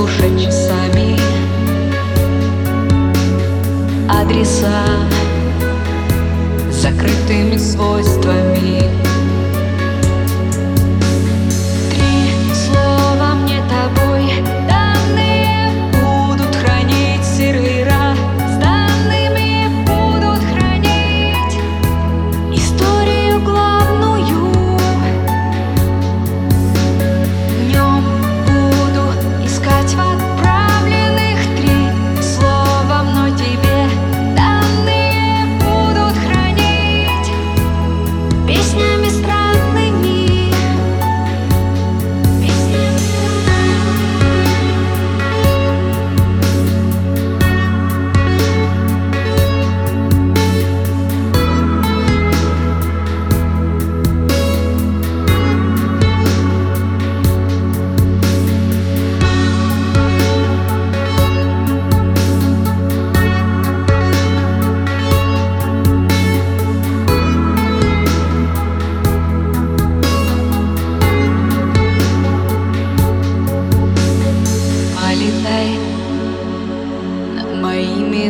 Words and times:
слушать. 0.00 0.59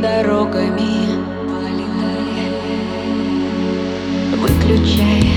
дорогами. 0.00 1.16
Полетай 1.46 2.50
Выключай 4.36 5.32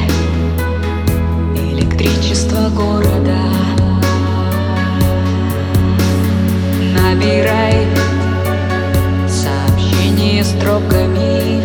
электричество 1.55 2.69
города. 2.69 3.37
Набирай 6.95 7.87
сообщение 9.27 10.43
строками 10.43 11.61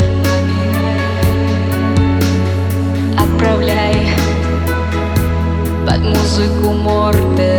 Отправляй 3.19 4.09
под 5.87 6.00
музыку 6.00 6.72
Мортера 6.72 7.53